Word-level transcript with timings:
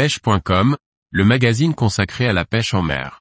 pêche.com, 0.00 0.78
le 1.10 1.24
magazine 1.26 1.74
consacré 1.74 2.26
à 2.26 2.32
la 2.32 2.46
pêche 2.46 2.72
en 2.72 2.80
mer. 2.80 3.20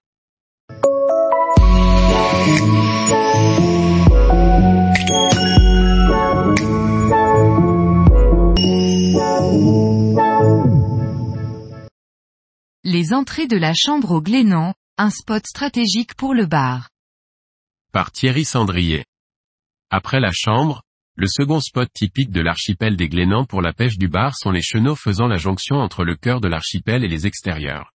Les 12.85 13.11
entrées 13.11 13.47
de 13.47 13.57
la 13.57 13.73
chambre 13.73 14.11
au 14.11 14.21
Glénan, 14.21 14.73
un 14.97 15.09
spot 15.09 15.45
stratégique 15.45 16.15
pour 16.15 16.33
le 16.33 16.45
bar. 16.45 16.87
Par 17.91 18.13
Thierry 18.13 18.45
Sandrier. 18.45 19.03
Après 19.89 20.21
la 20.21 20.31
chambre, 20.31 20.81
le 21.19 21.27
second 21.27 21.59
spot 21.59 21.91
typique 21.91 22.31
de 22.31 22.39
l'archipel 22.39 22.95
des 22.95 23.09
Glénans 23.09 23.43
pour 23.43 23.61
la 23.61 23.73
pêche 23.73 23.97
du 23.97 24.07
bar 24.07 24.37
sont 24.37 24.51
les 24.51 24.61
chenaux 24.61 24.95
faisant 24.95 25.27
la 25.27 25.35
jonction 25.35 25.75
entre 25.75 26.05
le 26.05 26.15
cœur 26.15 26.39
de 26.39 26.47
l'archipel 26.47 27.03
et 27.03 27.09
les 27.09 27.27
extérieurs. 27.27 27.91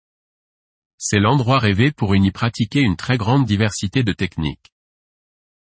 C'est 0.98 1.22
l'endroit 1.22 1.60
rêvé 1.60 1.94
pour 1.94 2.18
y 2.18 2.32
pratiquer 2.32 2.82
une 2.82 2.98
très 2.98 3.16
grande 3.16 3.46
diversité 3.46 4.04
de 4.04 4.12
techniques. 4.12 4.74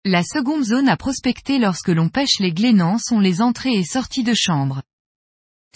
La 0.06 0.22
seconde 0.22 0.64
zone 0.64 0.88
à 0.88 0.96
prospecter 0.96 1.58
lorsque 1.58 1.90
l'on 1.90 2.08
pêche 2.08 2.38
les 2.38 2.54
Glénans 2.54 2.96
sont 2.96 3.20
les 3.20 3.42
entrées 3.42 3.74
et 3.74 3.84
sorties 3.84 4.24
de 4.24 4.32
chambre. 4.34 4.80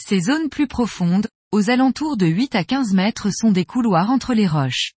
Ces 0.00 0.20
zones 0.20 0.48
plus 0.48 0.69
profondes, 0.69 1.28
aux 1.52 1.69
alentours 1.69 2.16
de 2.16 2.27
8 2.27 2.55
à 2.55 2.64
15 2.64 2.94
mètres 2.94 3.28
sont 3.30 3.52
des 3.52 3.66
couloirs 3.66 4.08
entre 4.08 4.32
les 4.32 4.46
roches. 4.46 4.94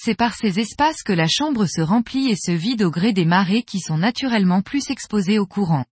C'est 0.00 0.14
par 0.14 0.36
ces 0.36 0.60
espaces 0.60 1.02
que 1.02 1.12
la 1.12 1.26
chambre 1.26 1.66
se 1.66 1.80
remplit 1.80 2.30
et 2.30 2.36
se 2.36 2.52
vide 2.52 2.82
au 2.82 2.90
gré 2.92 3.12
des 3.12 3.24
marées 3.24 3.64
qui 3.64 3.80
sont 3.80 3.98
naturellement 3.98 4.62
plus 4.62 4.90
exposées 4.90 5.40
au 5.40 5.46
courant. 5.46 5.86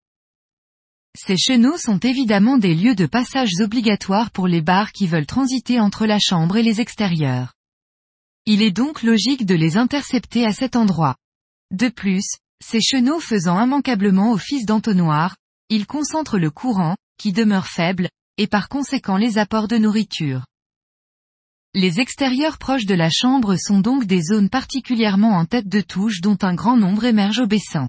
Ces 1.16 1.38
chenaux 1.38 1.78
sont 1.78 2.00
évidemment 2.00 2.58
des 2.58 2.74
lieux 2.74 2.96
de 2.96 3.06
passage 3.06 3.52
obligatoires 3.60 4.32
pour 4.32 4.48
les 4.48 4.62
bars 4.62 4.92
qui 4.92 5.06
veulent 5.06 5.28
transiter 5.28 5.80
entre 5.80 6.08
la 6.08 6.18
chambre 6.20 6.58
et 6.58 6.64
les 6.64 6.82
extérieurs. 6.82 7.54
Il 8.46 8.62
est 8.62 8.72
donc 8.72 9.04
logique 9.04 9.46
de 9.46 9.54
les 9.54 9.78
intercepter 9.78 10.46
à 10.46 10.54
cet 10.54 10.76
endroit. 10.76 11.16
De 11.72 11.90
plus, 11.90 12.26
ces 12.66 12.82
chenaux 12.82 13.20
faisant 13.20 13.62
immanquablement 13.62 14.32
office 14.32 14.66
d'entonnoir, 14.66 15.38
ils 15.70 15.86
concentrent 15.86 16.40
le 16.40 16.50
courant, 16.50 16.96
qui 17.18 17.32
demeure 17.32 17.68
faible, 17.68 18.10
et 18.38 18.48
par 18.48 18.68
conséquent 18.68 19.18
les 19.18 19.38
apports 19.38 19.68
de 19.68 19.78
nourriture. 19.78 20.46
Les 21.76 22.00
extérieurs 22.00 22.58
proches 22.58 22.86
de 22.86 22.96
la 22.96 23.10
chambre 23.10 23.56
sont 23.56 23.80
donc 23.80 24.06
des 24.06 24.22
zones 24.22 24.50
particulièrement 24.50 25.38
en 25.38 25.46
tête 25.46 25.68
de 25.68 25.82
touche 25.82 26.22
dont 26.22 26.38
un 26.42 26.54
grand 26.54 26.78
nombre 26.78 27.06
émerge 27.06 27.40
au 27.40 27.48
bassin. 27.48 27.88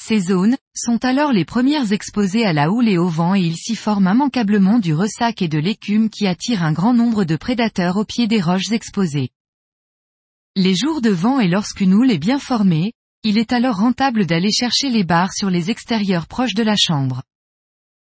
Ces 0.00 0.20
zones, 0.20 0.56
sont 0.74 1.04
alors 1.04 1.32
les 1.32 1.44
premières 1.44 1.92
exposées 1.92 2.46
à 2.46 2.52
la 2.52 2.70
houle 2.70 2.88
et 2.88 2.98
au 2.98 3.08
vent 3.08 3.34
et 3.34 3.40
il 3.40 3.56
s'y 3.56 3.74
forme 3.74 4.06
immanquablement 4.06 4.78
du 4.78 4.94
ressac 4.94 5.42
et 5.42 5.48
de 5.48 5.58
l'écume 5.58 6.08
qui 6.08 6.26
attire 6.26 6.62
un 6.62 6.72
grand 6.72 6.94
nombre 6.94 7.24
de 7.24 7.36
prédateurs 7.36 7.96
au 7.96 8.04
pied 8.04 8.28
des 8.28 8.40
roches 8.40 8.70
exposées. 8.70 9.30
Les 10.54 10.76
jours 10.76 11.02
de 11.02 11.10
vent 11.10 11.40
et 11.40 11.48
lorsqu'une 11.48 11.94
houle 11.94 12.12
est 12.12 12.18
bien 12.18 12.38
formée, 12.38 12.92
il 13.24 13.38
est 13.38 13.52
alors 13.52 13.78
rentable 13.78 14.24
d'aller 14.24 14.52
chercher 14.52 14.88
les 14.88 15.04
barres 15.04 15.32
sur 15.32 15.50
les 15.50 15.68
extérieurs 15.68 16.28
proches 16.28 16.54
de 16.54 16.62
la 16.62 16.76
chambre. 16.76 17.22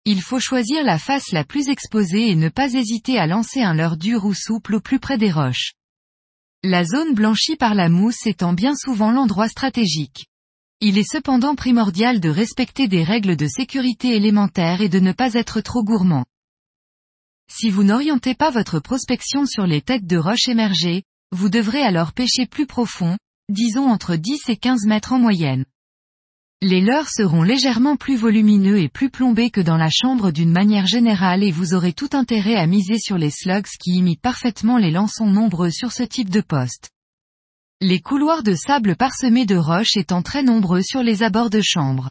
Il 0.04 0.22
faut 0.22 0.42
choisir 0.42 0.84
la 0.84 1.00
face 1.00 1.32
la 1.32 1.46
plus 1.46 1.70
exposée 1.70 2.30
et 2.30 2.36
ne 2.36 2.50
pas 2.50 2.74
hésiter 2.74 3.18
à 3.18 3.28
lancer 3.28 3.62
un 3.62 3.74
leurre 3.74 3.98
dur 3.98 4.26
ou 4.26 4.34
souple 4.34 4.76
au 4.76 4.82
plus 4.82 5.00
près 5.00 5.18
des 5.18 5.32
roches. 5.32 5.74
La 6.64 6.84
zone 6.84 7.14
blanchie 7.14 7.56
par 7.56 7.76
la 7.76 7.88
mousse 7.88 8.28
étant 8.28 8.54
bien 8.54 8.76
souvent 8.76 9.12
l'endroit 9.12 9.48
stratégique. 9.48 10.28
Il 10.80 11.00
est 11.00 11.12
cependant 11.12 11.56
primordial 11.56 12.20
de 12.20 12.30
respecter 12.30 12.88
des 12.88 13.04
règles 13.04 13.36
de 13.36 13.48
sécurité 13.48 14.16
élémentaires 14.16 14.80
et 14.80 14.90
de 14.90 15.00
ne 15.00 15.12
pas 15.12 15.34
être 15.34 15.60
trop 15.60 15.84
gourmand. 15.84 16.24
Si 17.52 17.72
vous 17.72 17.84
n'orientez 17.84 18.36
pas 18.36 18.52
votre 18.52 18.80
prospection 18.80 19.48
sur 19.48 19.66
les 19.66 19.82
têtes 19.82 20.06
de 20.06 20.18
roches 20.18 20.48
émergées, 20.48 21.02
vous 21.32 21.50
devrez 21.50 21.82
alors 21.82 22.14
pêcher 22.14 22.46
plus 22.46 22.68
profond, 22.68 23.18
disons 23.50 23.90
entre 23.90 24.18
10 24.18 24.50
et 24.50 24.56
15 24.56 24.86
mètres 24.86 25.14
en 25.14 25.20
moyenne. 25.20 25.66
Les 26.62 26.82
leurres 26.82 27.10
seront 27.10 27.42
légèrement 27.42 27.96
plus 27.96 28.16
volumineux 28.16 28.78
et 28.78 28.90
plus 28.90 29.10
plombés 29.10 29.50
que 29.50 29.62
dans 29.62 29.78
la 29.78 29.90
chambre 29.90 30.30
d'une 30.30 30.52
manière 30.52 30.86
générale 30.86 31.42
et 31.42 31.52
vous 31.52 31.74
aurez 31.74 31.94
tout 31.94 32.10
intérêt 32.14 32.56
à 32.56 32.68
miser 32.68 33.00
sur 33.00 33.18
les 33.18 33.32
slugs 33.32 33.66
qui 33.80 33.96
imitent 33.96 34.22
parfaitement 34.22 34.78
les 34.78 34.92
lançons 34.92 35.28
nombreux 35.28 35.72
sur 35.72 35.92
ce 35.92 36.04
type 36.04 36.30
de 36.30 36.42
poste. 36.42 36.92
Les 37.80 38.00
couloirs 38.00 38.42
de 38.42 38.56
sable 38.56 38.96
parsemés 38.96 39.46
de 39.46 39.56
roches 39.56 39.98
étant 39.98 40.24
très 40.24 40.42
nombreux 40.42 40.82
sur 40.82 41.04
les 41.04 41.22
abords 41.22 41.52
de 41.52 41.62
chambre. 41.62 42.10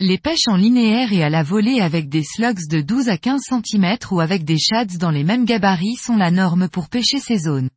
Les 0.00 0.18
pêches 0.18 0.48
en 0.48 0.56
linéaire 0.56 1.12
et 1.12 1.22
à 1.22 1.30
la 1.30 1.44
volée 1.44 1.80
avec 1.80 2.08
des 2.08 2.24
slugs 2.24 2.66
de 2.68 2.80
12 2.80 3.08
à 3.08 3.18
15 3.18 3.40
cm 3.40 3.98
ou 4.10 4.18
avec 4.18 4.44
des 4.44 4.58
shads 4.58 4.98
dans 4.98 5.12
les 5.12 5.22
mêmes 5.22 5.44
gabarits 5.44 5.94
sont 5.94 6.16
la 6.16 6.32
norme 6.32 6.68
pour 6.68 6.88
pêcher 6.88 7.20
ces 7.20 7.38
zones. 7.38 7.70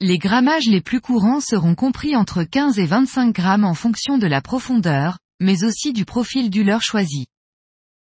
Les 0.00 0.16
grammages 0.16 0.64
les 0.64 0.80
plus 0.80 1.02
courants 1.02 1.40
seront 1.40 1.74
compris 1.74 2.16
entre 2.16 2.42
15 2.42 2.78
et 2.78 2.86
25 2.86 3.34
grammes 3.34 3.64
en 3.66 3.74
fonction 3.74 4.16
de 4.16 4.26
la 4.26 4.40
profondeur, 4.40 5.18
mais 5.40 5.62
aussi 5.62 5.92
du 5.92 6.06
profil 6.06 6.48
du 6.48 6.64
leurre 6.64 6.80
choisi. 6.80 7.26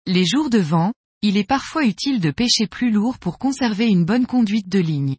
Les 0.07 0.25
jours 0.25 0.49
de 0.49 0.57
vent, 0.57 0.93
il 1.21 1.37
est 1.37 1.47
parfois 1.47 1.85
utile 1.85 2.21
de 2.21 2.31
pêcher 2.31 2.65
plus 2.65 2.89
lourd 2.89 3.19
pour 3.19 3.37
conserver 3.37 3.85
une 3.87 4.03
bonne 4.03 4.25
conduite 4.25 4.67
de 4.67 4.79
ligne. 4.79 5.17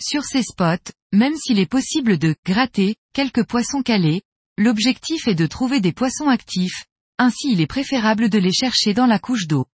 Sur 0.00 0.24
ces 0.24 0.42
spots, 0.42 0.92
même 1.12 1.36
s'il 1.36 1.58
est 1.58 1.66
possible 1.66 2.18
de 2.18 2.34
gratter 2.44 2.96
quelques 3.12 3.46
poissons 3.46 3.82
calés, 3.82 4.22
l'objectif 4.56 5.28
est 5.28 5.34
de 5.34 5.46
trouver 5.46 5.80
des 5.80 5.92
poissons 5.92 6.28
actifs, 6.28 6.86
ainsi 7.18 7.52
il 7.52 7.60
est 7.60 7.66
préférable 7.66 8.30
de 8.30 8.38
les 8.38 8.52
chercher 8.52 8.94
dans 8.94 9.06
la 9.06 9.18
couche 9.18 9.46
d'eau. 9.46 9.66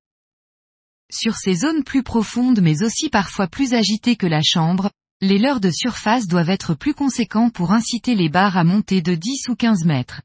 Sur 1.10 1.36
ces 1.36 1.54
zones 1.54 1.84
plus 1.84 2.02
profondes 2.02 2.60
mais 2.60 2.82
aussi 2.82 3.08
parfois 3.08 3.46
plus 3.46 3.72
agitées 3.72 4.16
que 4.16 4.26
la 4.26 4.42
chambre, 4.42 4.90
les 5.20 5.38
leurres 5.38 5.60
de 5.60 5.70
surface 5.70 6.26
doivent 6.26 6.50
être 6.50 6.74
plus 6.74 6.94
conséquents 6.94 7.50
pour 7.50 7.72
inciter 7.72 8.14
les 8.14 8.28
barres 8.28 8.56
à 8.56 8.64
monter 8.64 9.00
de 9.00 9.14
10 9.14 9.48
ou 9.48 9.56
15 9.56 9.84
mètres. 9.84 10.22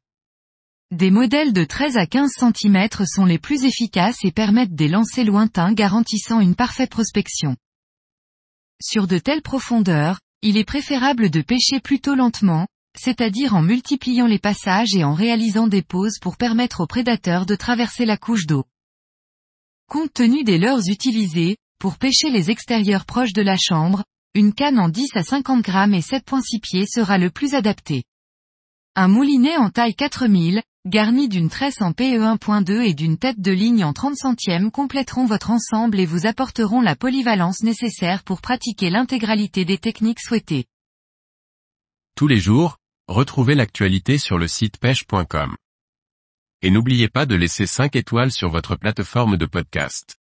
Des 0.91 1.09
modèles 1.09 1.53
de 1.53 1.63
13 1.63 1.97
à 1.97 2.05
15 2.05 2.31
cm 2.37 2.87
sont 3.07 3.25
les 3.25 3.39
plus 3.39 3.63
efficaces 3.63 4.23
et 4.23 4.31
permettent 4.31 4.75
des 4.75 4.87
lancers 4.87 5.25
lointains 5.25 5.73
garantissant 5.73 6.39
une 6.39 6.55
parfaite 6.55 6.91
prospection. 6.91 7.55
Sur 8.79 9.07
de 9.07 9.17
telles 9.17 9.41
profondeurs, 9.41 10.19
il 10.43 10.57
est 10.57 10.65
préférable 10.65 11.29
de 11.29 11.41
pêcher 11.41 11.79
plutôt 11.79 12.15
lentement, 12.15 12.67
c'est-à-dire 12.99 13.55
en 13.55 13.61
multipliant 13.61 14.27
les 14.27 14.39
passages 14.39 14.93
et 14.93 15.05
en 15.05 15.13
réalisant 15.13 15.67
des 15.67 15.81
pauses 15.81 16.19
pour 16.21 16.35
permettre 16.35 16.81
aux 16.81 16.85
prédateurs 16.85 17.45
de 17.45 17.55
traverser 17.55 18.05
la 18.05 18.17
couche 18.17 18.45
d'eau. 18.45 18.65
Compte 19.89 20.13
tenu 20.13 20.43
des 20.43 20.57
leurres 20.57 20.89
utilisées, 20.89 21.55
pour 21.79 21.97
pêcher 21.97 22.29
les 22.29 22.51
extérieurs 22.51 23.05
proches 23.05 23.31
de 23.31 23.41
la 23.41 23.55
chambre, 23.57 24.03
une 24.35 24.53
canne 24.53 24.79
en 24.79 24.89
10 24.89 25.15
à 25.15 25.23
50 25.23 25.63
grammes 25.63 25.93
et 25.93 26.01
7.6 26.01 26.59
pieds 26.59 26.85
sera 26.87 27.17
le 27.17 27.29
plus 27.29 27.53
adapté. 27.53 28.03
Un 28.95 29.07
moulinet 29.07 29.57
en 29.57 29.71
taille 29.71 29.95
4000, 29.95 30.61
garni 30.85 31.27
d'une 31.27 31.49
tresse 31.49 31.81
en 31.81 31.93
PE 31.93 32.21
1.2 32.21 32.83
et 32.83 32.93
d'une 32.93 33.17
tête 33.17 33.41
de 33.41 33.51
ligne 33.51 33.83
en 33.83 33.91
30 33.91 34.15
centièmes 34.15 34.69
compléteront 34.69 35.25
votre 35.25 35.49
ensemble 35.49 35.99
et 35.99 36.05
vous 36.05 36.27
apporteront 36.27 36.79
la 36.79 36.95
polyvalence 36.95 37.63
nécessaire 37.63 38.21
pour 38.21 38.39
pratiquer 38.39 38.91
l'intégralité 38.91 39.65
des 39.65 39.79
techniques 39.79 40.19
souhaitées. 40.19 40.65
Tous 42.15 42.27
les 42.27 42.37
jours, 42.37 42.77
retrouvez 43.07 43.55
l'actualité 43.55 44.19
sur 44.19 44.37
le 44.37 44.47
site 44.47 44.77
pêche.com. 44.77 45.55
Et 46.61 46.69
n'oubliez 46.69 47.09
pas 47.09 47.25
de 47.25 47.33
laisser 47.33 47.65
5 47.65 47.95
étoiles 47.95 48.31
sur 48.31 48.49
votre 48.49 48.75
plateforme 48.75 49.37
de 49.37 49.47
podcast. 49.47 50.17